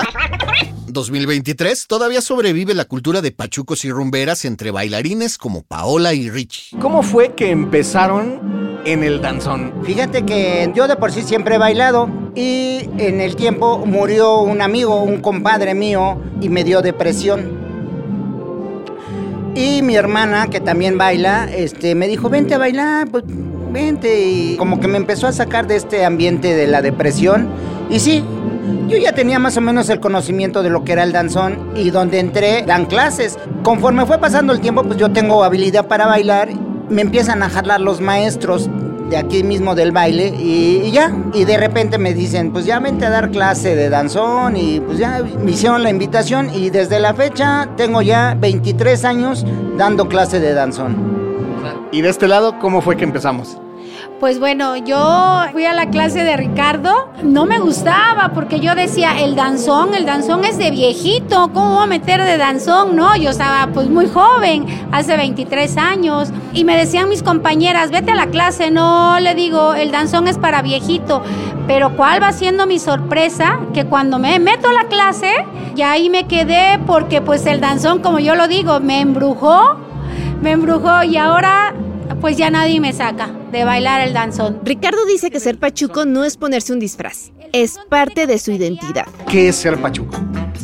2023 0.87 1.87
todavía 1.87 2.21
sobrevive 2.21 2.73
la 2.73 2.85
cultura 2.85 3.21
de 3.21 3.31
pachucos 3.31 3.85
y 3.85 3.91
rumberas 3.91 4.43
entre 4.45 4.71
bailarines 4.71 5.37
como 5.37 5.63
Paola 5.63 6.13
y 6.13 6.29
Richie. 6.29 6.77
¿Cómo 6.79 7.03
fue 7.03 7.33
que 7.35 7.51
empezaron 7.51 8.58
en 8.85 9.03
el 9.03 9.21
danzón? 9.21 9.73
Fíjate 9.83 10.23
que 10.23 10.71
yo 10.75 10.87
de 10.87 10.95
por 10.95 11.11
sí 11.11 11.21
siempre 11.21 11.55
he 11.55 11.57
bailado 11.57 12.09
y 12.35 12.89
en 12.97 13.21
el 13.21 13.35
tiempo 13.35 13.83
murió 13.85 14.39
un 14.39 14.61
amigo, 14.61 15.01
un 15.03 15.21
compadre 15.21 15.73
mío 15.73 16.17
y 16.41 16.49
me 16.49 16.63
dio 16.63 16.81
depresión. 16.81 17.59
Y 19.55 19.81
mi 19.81 19.95
hermana, 19.95 20.47
que 20.47 20.59
también 20.59 20.97
baila, 20.97 21.49
este, 21.51 21.95
me 21.95 22.07
dijo, 22.07 22.29
vente 22.29 22.53
a 22.53 22.57
bailar, 22.57 23.09
pues 23.09 23.23
vente. 23.71 24.21
Y 24.21 24.55
como 24.57 24.79
que 24.79 24.87
me 24.87 24.97
empezó 24.97 25.27
a 25.27 25.31
sacar 25.31 25.67
de 25.67 25.75
este 25.75 26.05
ambiente 26.05 26.55
de 26.55 26.67
la 26.67 26.81
depresión. 26.81 27.49
Y 27.89 27.99
sí, 27.99 28.23
yo 28.87 28.97
ya 28.97 29.11
tenía 29.11 29.39
más 29.39 29.57
o 29.57 29.61
menos 29.61 29.89
el 29.89 29.99
conocimiento 29.99 30.63
de 30.63 30.69
lo 30.69 30.83
que 30.83 30.93
era 30.93 31.03
el 31.03 31.11
danzón 31.11 31.71
y 31.75 31.89
donde 31.89 32.19
entré 32.19 32.63
dan 32.65 32.85
clases. 32.85 33.37
Conforme 33.63 34.05
fue 34.05 34.19
pasando 34.19 34.53
el 34.53 34.61
tiempo, 34.61 34.83
pues 34.83 34.97
yo 34.97 35.11
tengo 35.11 35.43
habilidad 35.43 35.87
para 35.87 36.05
bailar 36.05 36.49
me 36.89 37.01
empiezan 37.01 37.43
a 37.43 37.49
jalar 37.49 37.81
los 37.81 38.01
maestros 38.01 38.69
de 39.09 39.17
aquí 39.17 39.43
mismo 39.43 39.75
del 39.75 39.91
baile 39.91 40.27
y, 40.37 40.91
ya, 40.91 41.15
y 41.33 41.45
de 41.45 41.57
repente 41.57 41.97
me 41.97 42.13
dicen, 42.13 42.51
pues 42.51 42.65
ya 42.65 42.79
vente 42.79 43.05
a 43.05 43.09
dar 43.09 43.31
clase 43.31 43.75
de 43.75 43.89
danzón 43.89 44.55
y 44.55 44.79
pues 44.79 44.99
ya 44.99 45.23
me 45.43 45.51
hicieron 45.51 45.83
la 45.83 45.89
invitación 45.89 46.49
y 46.53 46.69
desde 46.69 46.99
la 46.99 47.13
fecha 47.13 47.69
tengo 47.75 48.01
ya 48.01 48.35
23 48.39 49.05
años 49.05 49.45
dando 49.77 50.07
clase 50.07 50.39
de 50.39 50.53
danzón. 50.53 51.19
¿Y 51.91 52.01
de 52.01 52.09
este 52.09 52.27
lado 52.27 52.59
cómo 52.59 52.81
fue 52.81 52.97
que 52.97 53.03
empezamos? 53.03 53.57
Pues 54.19 54.37
bueno, 54.37 54.75
yo 54.75 55.45
fui 55.53 55.63
a 55.63 55.73
la 55.73 55.89
clase 55.91 56.25
de 56.25 56.35
Ricardo, 56.35 57.07
no 57.23 57.45
me 57.45 57.57
gustaba 57.57 58.31
porque 58.35 58.59
yo 58.59 58.75
decía, 58.75 59.21
el 59.21 59.37
danzón, 59.37 59.93
el 59.93 60.05
danzón 60.05 60.43
es 60.43 60.57
de 60.57 60.71
viejito, 60.71 61.51
¿cómo 61.53 61.75
voy 61.75 61.83
a 61.83 61.87
meter 61.87 62.21
de 62.25 62.37
danzón? 62.37 62.97
No, 62.97 63.15
yo 63.15 63.29
estaba 63.29 63.71
pues 63.71 63.87
muy 63.89 64.09
joven, 64.09 64.65
hace 64.91 65.15
23 65.15 65.77
años, 65.77 66.33
y 66.51 66.65
me 66.65 66.75
decían 66.75 67.07
mis 67.07 67.23
compañeras, 67.23 67.91
vete 67.91 68.11
a 68.11 68.15
la 68.15 68.27
clase, 68.27 68.71
no, 68.71 69.17
le 69.21 69.35
digo, 69.35 69.73
el 69.73 69.89
danzón 69.89 70.27
es 70.27 70.37
para 70.37 70.61
viejito, 70.61 71.21
pero 71.65 71.95
¿cuál 71.95 72.21
va 72.21 72.33
siendo 72.33 72.67
mi 72.67 72.77
sorpresa? 72.77 73.61
Que 73.73 73.85
cuando 73.85 74.19
me 74.19 74.37
meto 74.39 74.67
a 74.67 74.73
la 74.73 74.89
clase, 74.89 75.31
ya 75.75 75.93
ahí 75.93 76.09
me 76.09 76.27
quedé 76.27 76.77
porque 76.85 77.21
pues 77.21 77.45
el 77.45 77.61
danzón, 77.61 77.99
como 77.99 78.19
yo 78.19 78.35
lo 78.35 78.49
digo, 78.49 78.81
me 78.81 78.99
embrujó, 78.99 79.77
me 80.41 80.51
embrujó 80.51 81.03
y 81.03 81.15
ahora 81.15 81.73
pues 82.19 82.35
ya 82.35 82.49
nadie 82.49 82.81
me 82.81 82.91
saca 82.91 83.38
de 83.51 83.63
bailar 83.63 84.01
el 84.01 84.13
danzón. 84.13 84.59
Ricardo 84.63 85.05
dice 85.05 85.31
que 85.31 85.39
ser 85.39 85.57
pachuco 85.57 86.05
no 86.05 86.23
es 86.23 86.37
ponerse 86.37 86.73
un 86.73 86.79
disfraz, 86.79 87.31
es 87.53 87.79
parte 87.89 88.27
de 88.27 88.37
su 88.37 88.51
identidad. 88.51 89.05
¿Qué 89.27 89.49
es 89.49 89.55
ser 89.55 89.77
pachuco? 89.77 90.15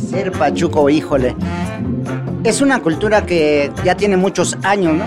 Ser 0.10 0.32
pachuco, 0.32 0.90
híjole. 0.90 1.36
Es 2.44 2.62
una 2.62 2.82
cultura 2.82 3.26
que 3.26 3.72
ya 3.84 3.96
tiene 3.96 4.18
muchos 4.18 4.58
años, 4.64 4.94
¿no? 4.94 5.06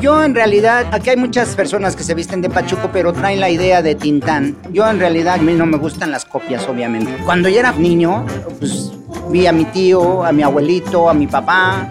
Yo 0.00 0.22
en 0.22 0.34
realidad, 0.34 0.86
aquí 0.92 1.10
hay 1.10 1.16
muchas 1.16 1.56
personas 1.56 1.96
que 1.96 2.04
se 2.04 2.14
visten 2.14 2.40
de 2.40 2.48
pachuco, 2.48 2.90
pero 2.92 3.12
traen 3.12 3.40
la 3.40 3.50
idea 3.50 3.82
de 3.82 3.96
Tintán. 3.96 4.56
Yo 4.70 4.88
en 4.88 5.00
realidad, 5.00 5.34
a 5.34 5.38
mí 5.38 5.54
no 5.54 5.66
me 5.66 5.76
gustan 5.76 6.12
las 6.12 6.24
copias, 6.24 6.68
obviamente. 6.68 7.10
Cuando 7.24 7.48
yo 7.48 7.58
era 7.58 7.72
niño, 7.72 8.24
pues 8.60 8.92
vi 9.30 9.46
a 9.46 9.52
mi 9.52 9.64
tío, 9.64 10.24
a 10.24 10.30
mi 10.30 10.42
abuelito, 10.42 11.10
a 11.10 11.14
mi 11.14 11.26
papá, 11.26 11.90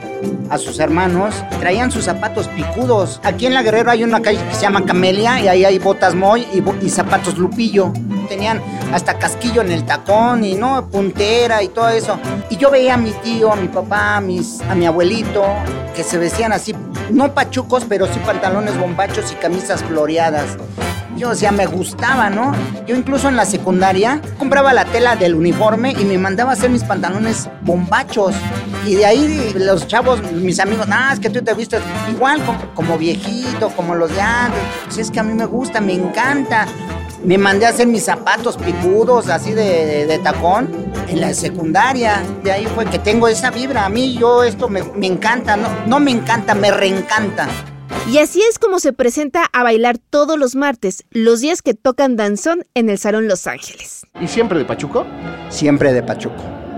a 0.49 0.57
sus 0.57 0.79
hermanos, 0.79 1.35
traían 1.59 1.91
sus 1.91 2.05
zapatos 2.05 2.47
picudos. 2.49 3.19
Aquí 3.23 3.45
en 3.45 3.53
La 3.53 3.63
Guerrero 3.63 3.91
hay 3.91 4.03
una 4.03 4.21
calle 4.21 4.39
que 4.47 4.55
se 4.55 4.61
llama 4.61 4.85
Camelia 4.85 5.39
y 5.41 5.47
ahí 5.47 5.65
hay 5.65 5.79
botas 5.79 6.15
Moy 6.15 6.47
y, 6.81 6.89
zapatos 6.89 7.37
Lupillo. 7.37 7.91
Tenían 8.29 8.61
hasta 8.93 9.17
casquillo 9.17 9.61
en 9.61 9.71
el 9.71 9.85
tacón 9.85 10.43
y 10.43 10.55
no 10.55 10.87
puntera 10.89 11.63
y 11.63 11.69
todo 11.69 11.89
eso. 11.89 12.19
Y 12.49 12.57
yo 12.57 12.69
veía 12.69 12.95
a 12.95 12.97
mi 12.97 13.11
tío, 13.11 13.51
a 13.51 13.55
mi 13.55 13.67
papá, 13.67 14.17
a, 14.17 14.21
mis, 14.21 14.61
a 14.61 14.75
mi 14.75 14.85
abuelito, 14.85 15.43
que 15.95 16.03
se 16.03 16.17
vestían 16.17 16.51
así, 16.51 16.75
no 17.09 17.33
pachucos, 17.33 17.85
pero 17.87 18.05
sí 18.05 18.19
pantalones 18.25 18.77
bombachos 18.77 19.31
y 19.31 19.35
camisas 19.35 19.83
floreadas. 19.83 20.57
Yo, 21.17 21.29
o 21.29 21.35
sea, 21.35 21.51
me 21.51 21.65
gustaba, 21.65 22.29
¿no? 22.29 22.53
Yo 22.85 22.95
incluso 22.95 23.27
en 23.27 23.35
la 23.35 23.45
secundaria 23.45 24.21
compraba 24.37 24.71
la 24.71 24.85
tela 24.85 25.15
del 25.15 25.33
uniforme 25.33 25.93
y 25.93 26.05
me 26.05 26.19
mandaba 26.19 26.51
a 26.51 26.53
hacer 26.53 26.69
mis 26.69 26.83
pantalones 26.83 27.49
bombachos. 27.63 28.35
Y 28.85 28.95
de 28.95 29.05
ahí 29.05 29.53
los 29.55 29.85
chavos, 29.87 30.21
mis 30.31 30.59
amigos, 30.59 30.87
ah, 30.89 31.11
es 31.13 31.19
que 31.19 31.29
tú 31.29 31.41
te 31.41 31.53
vistes 31.53 31.81
igual, 32.09 32.41
como, 32.45 32.73
como 32.73 32.97
viejito, 32.97 33.69
como 33.75 33.95
los 33.95 34.13
de 34.13 34.21
antes. 34.21 34.59
Si 34.89 35.01
es 35.01 35.11
que 35.11 35.19
a 35.19 35.23
mí 35.23 35.33
me 35.33 35.45
gusta, 35.45 35.81
me 35.81 35.93
encanta. 35.93 36.67
Me 37.23 37.37
mandé 37.37 37.65
a 37.65 37.69
hacer 37.69 37.87
mis 37.87 38.03
zapatos 38.05 38.55
picudos, 38.57 39.27
así 39.27 39.51
de, 39.51 39.85
de- 39.85 40.05
de 40.05 40.19
tacón, 40.19 40.69
en 41.09 41.19
la 41.19 41.33
secundaria. 41.33 42.21
De 42.43 42.51
ahí 42.51 42.65
fue 42.67 42.85
que 42.85 42.99
tengo 42.99 43.27
esa 43.27 43.49
vibra. 43.51 43.85
A 43.85 43.89
mí, 43.89 44.15
yo, 44.17 44.43
esto 44.43 44.69
me, 44.69 44.83
me 44.83 45.07
encanta. 45.07 45.57
No, 45.57 45.67
no 45.87 45.99
me 45.99 46.11
encanta, 46.11 46.53
me 46.55 46.71
reencanta. 46.71 47.47
Y 48.09 48.19
así 48.19 48.41
es 48.49 48.57
como 48.59 48.79
se 48.79 48.93
presenta 48.93 49.43
a 49.51 49.63
bailar 49.63 49.97
todos 49.97 50.37
los 50.39 50.55
martes, 50.55 51.03
los 51.11 51.41
días 51.41 51.61
que 51.61 51.73
tocan 51.73 52.15
danzón 52.15 52.63
en 52.73 52.89
el 52.89 52.97
Salón 52.97 53.27
Los 53.27 53.47
Ángeles. 53.47 54.05
¿Y 54.21 54.27
siempre 54.27 54.59
de 54.59 54.63
pachuco? 54.65 55.05
Siempre 55.49 55.91
de 55.91 56.03
Pachuco. 56.03 56.35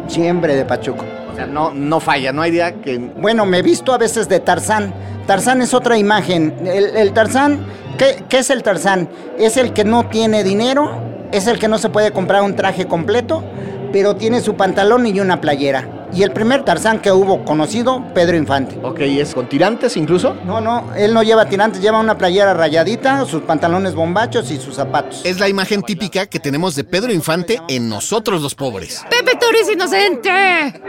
Siempre 0.07 0.55
de 0.55 0.65
Pachuco. 0.65 1.05
No, 1.47 1.73
no 1.73 1.99
falla, 1.99 2.31
no 2.31 2.41
hay 2.41 2.51
día 2.51 2.81
que... 2.81 2.97
Bueno, 2.97 3.45
me 3.45 3.59
he 3.59 3.61
visto 3.61 3.93
a 3.93 3.97
veces 3.97 4.29
de 4.29 4.39
Tarzán. 4.39 4.93
Tarzán 5.25 5.61
es 5.61 5.73
otra 5.73 5.97
imagen. 5.97 6.55
El, 6.65 6.97
el 6.97 7.13
Tarzán, 7.13 7.59
¿qué, 7.97 8.23
qué 8.27 8.39
es 8.39 8.49
el 8.49 8.63
Tarzán? 8.63 9.09
Es 9.37 9.57
el 9.57 9.73
que 9.73 9.83
no 9.83 10.07
tiene 10.07 10.43
dinero, 10.43 10.91
es 11.31 11.47
el 11.47 11.59
que 11.59 11.67
no 11.67 11.77
se 11.77 11.89
puede 11.89 12.11
comprar 12.11 12.41
un 12.43 12.55
traje 12.55 12.85
completo, 12.85 13.43
pero 13.91 14.15
tiene 14.15 14.41
su 14.41 14.55
pantalón 14.55 15.05
y 15.07 15.19
una 15.19 15.41
playera. 15.41 16.07
Y 16.11 16.23
el 16.23 16.31
primer 16.31 16.65
Tarzán 16.65 16.99
que 16.99 17.11
hubo 17.11 17.45
conocido, 17.45 18.03
Pedro 18.15 18.35
Infante. 18.35 18.79
Ok, 18.81 18.99
¿es 19.01 19.35
con 19.35 19.47
tirantes 19.47 19.95
incluso? 19.95 20.35
No, 20.45 20.59
no, 20.59 20.91
él 20.95 21.13
no 21.13 21.21
lleva 21.21 21.45
tirantes, 21.45 21.81
lleva 21.81 21.99
una 21.99 22.17
playera 22.17 22.53
rayadita, 22.53 23.25
sus 23.25 23.43
pantalones 23.43 23.93
bombachos 23.93 24.49
y 24.49 24.57
sus 24.57 24.75
zapatos. 24.75 25.21
Es 25.23 25.39
la 25.39 25.47
imagen 25.47 25.83
típica 25.83 26.25
que 26.25 26.39
tenemos 26.39 26.75
de 26.75 26.83
Pedro 26.83 27.13
Infante 27.13 27.61
en 27.67 27.89
Nosotros 27.89 28.41
los 28.41 28.55
Pobres. 28.55 29.05
Pepe 29.09 29.37
Torres 29.37 29.69
inocente. 29.71 30.29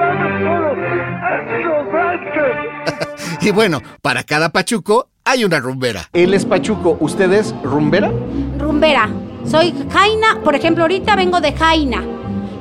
Y 3.42 3.52
bueno, 3.52 3.80
para 4.02 4.22
cada 4.22 4.50
pachuco 4.50 5.08
hay 5.24 5.44
una 5.44 5.60
rumbera. 5.60 6.10
Él 6.12 6.34
es 6.34 6.44
pachuco, 6.44 6.98
¿usted 7.00 7.32
es 7.32 7.54
rumbera? 7.62 8.10
Rumbera. 8.58 9.08
Soy 9.46 9.74
Jaina, 9.90 10.40
por 10.44 10.54
ejemplo, 10.54 10.84
ahorita 10.84 11.16
vengo 11.16 11.40
de 11.40 11.52
Jaina, 11.52 12.04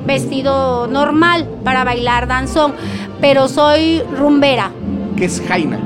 vestido 0.06 0.86
normal 0.86 1.48
para 1.64 1.84
bailar 1.84 2.26
danzón, 2.26 2.74
pero 3.20 3.48
soy 3.48 4.02
rumbera. 4.16 4.70
¿Qué 5.16 5.26
es 5.26 5.42
Jaina? 5.46 5.78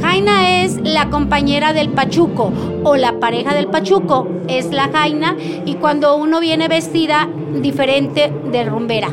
Jaina 0.00 0.62
es 0.62 0.80
la 0.82 1.10
compañera 1.10 1.72
del 1.72 1.90
pachuco 1.90 2.52
o 2.84 2.96
la 2.96 3.18
pareja 3.18 3.54
del 3.54 3.68
pachuco 3.68 4.28
es 4.48 4.70
la 4.70 4.88
Jaina 4.88 5.36
y 5.64 5.74
cuando 5.74 6.16
uno 6.16 6.40
viene 6.40 6.68
vestida 6.68 7.28
diferente 7.60 8.32
de 8.50 8.64
rumbera. 8.64 9.08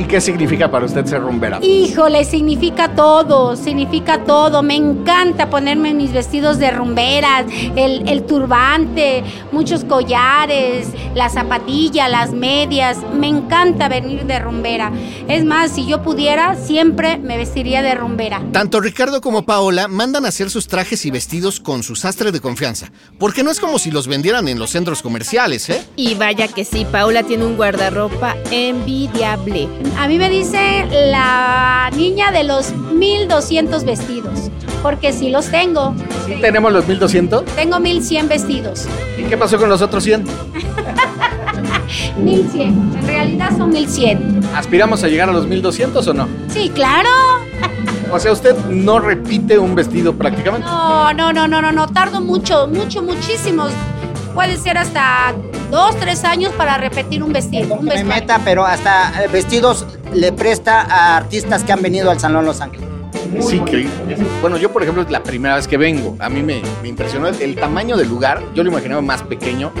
¿Y 0.00 0.04
qué 0.04 0.18
significa 0.18 0.70
para 0.70 0.86
usted 0.86 1.04
ser 1.04 1.20
rumbera? 1.20 1.58
Híjole, 1.60 2.24
significa 2.24 2.94
todo, 2.94 3.54
significa 3.54 4.24
todo. 4.24 4.62
Me 4.62 4.74
encanta 4.74 5.50
ponerme 5.50 5.92
mis 5.92 6.14
vestidos 6.14 6.58
de 6.58 6.70
rumberas, 6.70 7.44
el, 7.76 8.08
el 8.08 8.22
turbante, 8.24 9.22
muchos 9.52 9.84
collares, 9.84 10.88
la 11.14 11.28
zapatilla, 11.28 12.08
las 12.08 12.32
medias. 12.32 12.96
Me 13.12 13.28
encanta 13.28 13.90
venir 13.90 14.24
de 14.24 14.38
rumbera. 14.38 14.90
Es 15.28 15.44
más, 15.44 15.72
si 15.72 15.84
yo 15.84 16.02
pudiera, 16.02 16.56
siempre 16.56 17.18
me 17.18 17.36
vestiría 17.36 17.82
de 17.82 17.94
rumbera. 17.94 18.42
Tanto 18.52 18.80
Ricardo 18.80 19.20
como 19.20 19.44
Paola 19.44 19.86
mandan 19.86 20.24
a 20.24 20.28
hacer 20.28 20.48
sus 20.48 20.66
trajes 20.66 21.04
y 21.04 21.10
vestidos 21.10 21.60
con 21.60 21.82
su 21.82 21.94
sastre 21.94 22.32
de 22.32 22.40
confianza, 22.40 22.90
porque 23.18 23.42
no 23.42 23.50
es 23.50 23.60
como 23.60 23.78
si 23.78 23.90
los 23.90 24.06
vendieran 24.06 24.48
en 24.48 24.58
los 24.58 24.70
centros 24.70 25.02
comerciales, 25.02 25.68
¿eh? 25.68 25.84
Y 25.96 26.14
vaya 26.14 26.48
que 26.48 26.64
sí, 26.64 26.86
Paula 26.90 27.22
tiene 27.22 27.44
un 27.44 27.58
guardarropa 27.58 28.34
envidiable. 28.50 29.68
A 29.98 30.08
mí 30.08 30.18
me 30.18 30.30
dice 30.30 30.86
la 31.10 31.90
niña 31.94 32.30
de 32.32 32.44
los 32.44 32.72
1200 32.72 33.84
vestidos, 33.84 34.50
porque 34.82 35.12
sí 35.12 35.30
los 35.30 35.46
tengo. 35.50 35.94
¿Sí 36.26 36.34
tenemos 36.40 36.72
los 36.72 36.86
1200? 36.86 37.44
Tengo 37.44 37.78
1100 37.80 38.28
vestidos. 38.28 38.86
¿Y 39.18 39.24
qué 39.24 39.36
pasó 39.36 39.58
con 39.58 39.68
los 39.68 39.82
otros 39.82 40.02
100? 40.04 40.24
1100. 42.18 42.90
En 43.00 43.06
realidad 43.06 43.50
son 43.56 43.70
1100. 43.70 44.40
¿Aspiramos 44.54 45.02
a 45.02 45.08
llegar 45.08 45.28
a 45.28 45.32
los 45.32 45.46
1200 45.46 46.06
o 46.06 46.14
no? 46.14 46.28
Sí, 46.48 46.70
claro. 46.72 47.08
O 48.12 48.18
sea, 48.18 48.32
usted 48.32 48.56
no 48.66 48.98
repite 49.00 49.58
un 49.58 49.74
vestido 49.74 50.14
prácticamente. 50.14 50.66
No, 50.66 51.12
no, 51.12 51.32
no, 51.32 51.48
no, 51.48 51.60
no, 51.60 51.72
no. 51.72 51.86
Tardo 51.88 52.20
mucho, 52.20 52.66
mucho, 52.68 53.02
muchísimos. 53.02 53.72
Puede 54.34 54.56
ser 54.56 54.78
hasta 54.78 55.34
dos, 55.70 55.96
tres 55.98 56.24
años 56.24 56.52
para 56.52 56.76
repetir 56.78 57.22
un 57.22 57.32
vestido. 57.32 57.74
Un 57.76 57.86
me 57.86 58.04
meta, 58.04 58.40
pero 58.44 58.64
hasta 58.64 59.24
eh, 59.24 59.28
vestidos 59.28 59.86
le 60.12 60.32
presta 60.32 60.80
a 60.82 61.16
artistas 61.16 61.64
que 61.64 61.72
han 61.72 61.82
venido 61.82 62.10
al 62.10 62.20
Salón 62.20 62.44
Los 62.44 62.60
Ángeles. 62.60 62.88
Sí, 63.40 63.60
que 63.60 63.88
bueno, 64.40 64.56
yo 64.56 64.72
por 64.72 64.82
ejemplo 64.82 65.02
es 65.02 65.10
la 65.10 65.22
primera 65.22 65.54
vez 65.54 65.68
que 65.68 65.76
vengo. 65.76 66.16
A 66.18 66.28
mí 66.28 66.42
me, 66.42 66.62
me 66.82 66.88
impresionó 66.88 67.28
el, 67.28 67.40
el 67.40 67.54
tamaño 67.54 67.96
del 67.96 68.08
lugar. 68.08 68.42
Yo 68.54 68.64
lo 68.64 68.70
imaginaba 68.70 69.00
más 69.02 69.22
pequeño, 69.22 69.72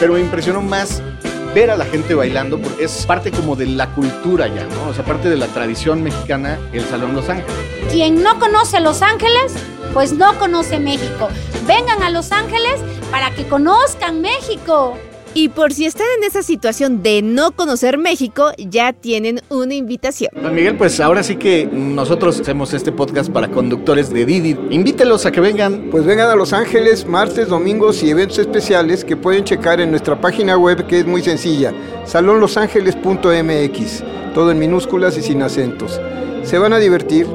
pero 0.00 0.14
me 0.14 0.20
impresionó 0.20 0.60
más 0.60 1.02
ver 1.54 1.70
a 1.70 1.76
la 1.76 1.86
gente 1.86 2.14
bailando 2.14 2.58
porque 2.58 2.84
es 2.84 3.06
parte 3.06 3.30
como 3.30 3.56
de 3.56 3.66
la 3.66 3.86
cultura 3.94 4.46
ya, 4.48 4.64
¿no? 4.64 4.90
O 4.90 4.94
sea, 4.94 5.04
parte 5.04 5.30
de 5.30 5.36
la 5.36 5.46
tradición 5.46 6.02
mexicana, 6.02 6.58
el 6.72 6.84
Salón 6.84 7.14
Los 7.14 7.28
Ángeles. 7.28 7.50
Quien 7.90 8.22
no 8.22 8.38
conoce 8.38 8.80
Los 8.80 9.00
Ángeles, 9.02 9.54
pues 9.94 10.12
no 10.12 10.38
conoce 10.38 10.78
México. 10.80 11.28
Vengan 11.66 12.02
a 12.02 12.10
Los 12.10 12.32
Ángeles 12.32 12.80
para 13.10 13.30
que 13.30 13.46
conozcan 13.46 14.20
México. 14.20 14.98
Y 15.38 15.50
por 15.50 15.74
si 15.74 15.84
están 15.84 16.06
en 16.16 16.24
esa 16.24 16.42
situación 16.42 17.02
de 17.02 17.20
no 17.20 17.52
conocer 17.52 17.98
México, 17.98 18.52
ya 18.56 18.94
tienen 18.94 19.42
una 19.50 19.74
invitación. 19.74 20.30
Don 20.34 20.54
Miguel, 20.54 20.78
pues 20.78 20.98
ahora 20.98 21.22
sí 21.22 21.36
que 21.36 21.68
nosotros 21.70 22.40
hacemos 22.40 22.72
este 22.72 22.90
podcast 22.90 23.30
para 23.30 23.50
conductores 23.50 24.08
de 24.08 24.24
Didi. 24.24 24.56
Invítelos 24.70 25.26
a 25.26 25.32
que 25.32 25.42
vengan. 25.42 25.88
Pues 25.90 26.06
vengan 26.06 26.30
a 26.30 26.36
Los 26.36 26.54
Ángeles 26.54 27.04
martes, 27.04 27.48
domingos 27.48 28.02
y 28.02 28.08
eventos 28.08 28.38
especiales 28.38 29.04
que 29.04 29.14
pueden 29.14 29.44
checar 29.44 29.78
en 29.78 29.90
nuestra 29.90 30.18
página 30.18 30.56
web 30.56 30.86
que 30.86 31.00
es 31.00 31.06
muy 31.06 31.20
sencilla, 31.20 31.74
salonlosangeles.mx, 32.06 34.04
todo 34.32 34.50
en 34.50 34.58
minúsculas 34.58 35.18
y 35.18 35.22
sin 35.22 35.42
acentos. 35.42 36.00
Se 36.44 36.56
van 36.56 36.72
a 36.72 36.78
divertir, 36.78 37.26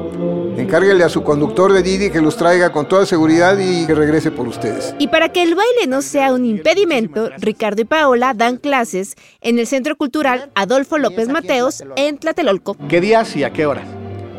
encárguenle 0.56 1.04
a 1.04 1.08
su 1.08 1.22
conductor 1.22 1.72
de 1.72 1.82
Didi 1.82 2.10
que 2.10 2.20
los 2.20 2.36
traiga 2.36 2.72
con 2.72 2.88
toda 2.88 3.06
seguridad 3.06 3.58
y 3.58 3.86
que 3.86 3.94
regrese 3.94 4.30
por 4.30 4.48
ustedes. 4.48 4.94
Y 4.98 5.08
para 5.08 5.30
que 5.30 5.42
el 5.42 5.54
baile 5.54 5.86
no 5.88 6.02
sea 6.02 6.32
un 6.32 6.44
impedimento, 6.44 7.30
Ricardo 7.38 7.82
y 7.82 7.84
Paola 7.84 8.34
dan 8.34 8.56
clases 8.56 9.16
en 9.40 9.58
el 9.58 9.66
Centro 9.66 9.96
Cultural 9.96 10.50
Adolfo 10.54 10.98
López 10.98 11.28
Mateos 11.28 11.82
en 11.96 12.18
Tlatelolco. 12.18 12.76
¿Qué 12.88 13.00
días 13.00 13.34
y 13.36 13.44
a 13.44 13.52
qué 13.52 13.66
horas? 13.66 13.86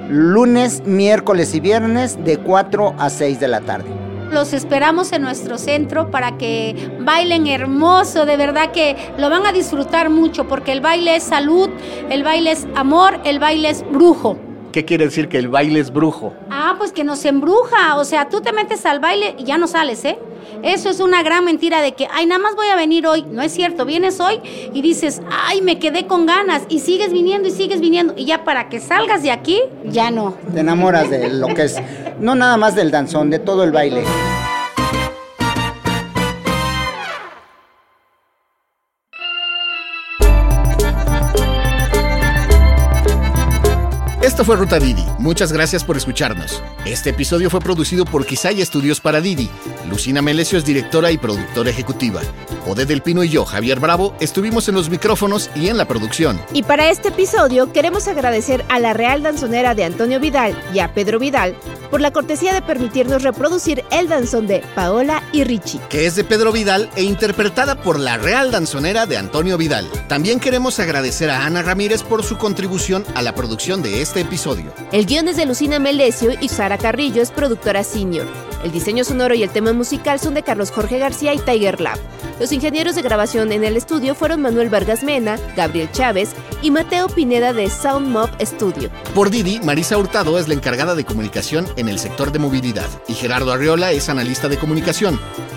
Lunes, 0.09 0.83
miércoles 0.85 1.55
y 1.55 1.59
viernes 1.59 2.23
de 2.23 2.37
4 2.37 2.95
a 2.97 3.09
6 3.09 3.39
de 3.39 3.47
la 3.47 3.61
tarde. 3.61 3.89
Los 4.31 4.53
esperamos 4.53 5.11
en 5.11 5.21
nuestro 5.21 5.59
centro 5.59 6.09
para 6.09 6.37
que 6.37 6.91
bailen 7.01 7.45
hermoso, 7.45 8.25
de 8.25 8.35
verdad 8.35 8.71
que 8.71 8.95
lo 9.17 9.29
van 9.29 9.45
a 9.45 9.51
disfrutar 9.51 10.09
mucho 10.09 10.47
porque 10.47 10.71
el 10.71 10.81
baile 10.81 11.15
es 11.15 11.23
salud, 11.23 11.69
el 12.09 12.23
baile 12.23 12.51
es 12.51 12.65
amor, 12.75 13.19
el 13.25 13.37
baile 13.37 13.69
es 13.69 13.85
brujo. 13.91 14.37
¿Qué 14.73 14.85
quiere 14.85 15.05
decir 15.05 15.29
que 15.29 15.37
el 15.37 15.49
baile 15.49 15.79
es 15.79 15.93
brujo? 15.93 16.33
Ah, 16.49 16.73
pues 16.79 16.91
que 16.91 17.03
nos 17.03 17.23
embruja, 17.25 17.95
o 17.97 18.05
sea, 18.05 18.27
tú 18.27 18.41
te 18.41 18.51
metes 18.51 18.87
al 18.87 18.99
baile 18.99 19.35
y 19.37 19.43
ya 19.43 19.59
no 19.59 19.67
sales, 19.67 20.03
¿eh? 20.03 20.17
Eso 20.63 20.89
es 20.89 20.99
una 20.99 21.21
gran 21.21 21.45
mentira 21.45 21.79
de 21.79 21.91
que, 21.91 22.07
ay, 22.11 22.25
nada 22.25 22.41
más 22.41 22.55
voy 22.55 22.65
a 22.69 22.75
venir 22.75 23.05
hoy. 23.05 23.23
No 23.29 23.43
es 23.43 23.51
cierto, 23.51 23.85
vienes 23.85 24.19
hoy 24.19 24.41
y 24.73 24.81
dices, 24.81 25.21
ay, 25.29 25.61
me 25.61 25.77
quedé 25.77 26.07
con 26.07 26.25
ganas 26.25 26.63
y 26.69 26.79
sigues 26.79 27.13
viniendo 27.13 27.49
y 27.49 27.51
sigues 27.51 27.81
viniendo. 27.81 28.15
Y 28.17 28.25
ya 28.25 28.43
para 28.43 28.67
que 28.67 28.79
salgas 28.79 29.21
de 29.21 29.29
aquí, 29.29 29.61
ya 29.85 30.09
no. 30.09 30.33
Te 30.51 30.61
enamoras 30.61 31.07
de 31.07 31.29
lo 31.29 31.49
que 31.49 31.65
es, 31.65 31.79
no 32.19 32.33
nada 32.33 32.57
más 32.57 32.73
del 32.73 32.89
danzón, 32.89 33.29
de 33.29 33.37
todo 33.37 33.63
el 33.63 33.71
baile. 33.71 34.03
Esto 44.43 44.55
fue 44.55 44.59
Ruta 44.59 44.77
Didi. 44.77 45.05
Muchas 45.19 45.53
gracias 45.53 45.85
por 45.85 45.95
escucharnos. 45.95 46.61
Este 46.83 47.11
episodio 47.11 47.49
fue 47.49 47.61
producido 47.61 48.03
por 48.03 48.25
Quisay 48.25 48.59
Estudios 48.61 48.99
para 48.99 49.21
Didi. 49.21 49.49
Lucina 49.89 50.21
Melesio 50.21 50.57
es 50.57 50.65
directora 50.65 51.11
y 51.11 51.17
productora 51.17 51.69
ejecutiva. 51.69 52.19
Ode 52.67 52.85
del 52.85 53.01
Pino 53.01 53.23
y 53.23 53.29
yo, 53.29 53.45
Javier 53.45 53.79
Bravo, 53.79 54.13
estuvimos 54.19 54.67
en 54.67 54.75
los 54.75 54.89
micrófonos 54.89 55.49
y 55.55 55.69
en 55.69 55.77
la 55.77 55.85
producción. 55.85 56.41
Y 56.51 56.63
para 56.63 56.89
este 56.89 57.07
episodio 57.07 57.71
queremos 57.71 58.09
agradecer 58.09 58.65
a 58.67 58.79
la 58.79 58.91
Real 58.91 59.23
Danzonera 59.23 59.75
de 59.75 59.85
Antonio 59.85 60.19
Vidal 60.19 60.61
y 60.73 60.79
a 60.79 60.93
Pedro 60.93 61.19
Vidal 61.19 61.55
por 61.89 62.01
la 62.01 62.11
cortesía 62.11 62.53
de 62.53 62.61
permitirnos 62.63 63.21
reproducir 63.21 63.85
el 63.91 64.09
danzón 64.09 64.47
de 64.47 64.63
Paola 64.73 65.21
y 65.31 65.43
Richie. 65.43 65.79
que 65.89 66.07
es 66.07 66.15
de 66.15 66.23
Pedro 66.23 66.51
Vidal 66.51 66.89
e 66.95 67.03
interpretada 67.03 67.75
por 67.75 67.99
la 67.99 68.17
Real 68.17 68.49
Danzonera 68.49 69.05
de 69.05 69.15
Antonio 69.17 69.57
Vidal. 69.57 69.87
También 70.07 70.39
queremos 70.39 70.79
agradecer 70.79 71.29
a 71.29 71.45
Ana 71.45 71.61
Ramírez 71.61 72.01
por 72.01 72.23
su 72.23 72.37
contribución 72.37 73.05
a 73.13 73.21
la 73.21 73.35
producción 73.35 73.83
de 73.83 74.01
este 74.01 74.21
episodio. 74.33 74.73
El 74.91 75.05
guion 75.05 75.27
es 75.27 75.37
de 75.37 75.45
Lucina 75.45 75.77
Melesio 75.77 76.31
y 76.41 76.49
Sara 76.49 76.79
Carrillo 76.79 77.21
es 77.21 77.29
productora 77.29 77.83
senior. 77.83 78.25
El 78.63 78.71
diseño 78.71 79.03
sonoro 79.03 79.35
y 79.35 79.43
el 79.43 79.51
tema 79.51 79.73
musical 79.73 80.19
son 80.19 80.33
de 80.33 80.41
Carlos 80.41 80.71
Jorge 80.71 80.97
García 80.97 81.35
y 81.35 81.37
Tiger 81.37 81.79
Lab. 81.79 81.99
Los 82.39 82.51
ingenieros 82.51 82.95
de 82.95 83.03
grabación 83.03 83.51
en 83.51 83.63
el 83.63 83.77
estudio 83.77 84.15
fueron 84.15 84.41
Manuel 84.41 84.69
Vargas 84.69 85.03
Mena, 85.03 85.37
Gabriel 85.55 85.91
Chávez 85.91 86.31
y 86.63 86.71
Mateo 86.71 87.09
Pineda 87.09 87.53
de 87.53 87.69
Sound 87.69 88.07
Mob 88.07 88.31
Studio. 88.41 88.89
Por 89.13 89.29
Didi, 89.29 89.59
Marisa 89.59 89.99
Hurtado 89.99 90.39
es 90.39 90.47
la 90.47 90.55
encargada 90.55 90.95
de 90.95 91.05
comunicación 91.05 91.67
en 91.75 91.87
el 91.87 91.99
sector 91.99 92.31
de 92.31 92.39
movilidad 92.39 92.89
y 93.07 93.13
Gerardo 93.13 93.53
Arriola 93.53 93.91
es 93.91 94.09
analista 94.09 94.49
de 94.49 94.57
comunicación. 94.57 95.19